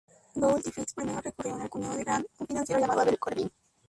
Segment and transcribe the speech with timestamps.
[0.35, 3.51] Gould y Fisk primero recurrieron al cuñado de Grant, un financiero llamado Abel Corbin.